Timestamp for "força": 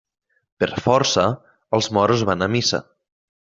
0.85-1.27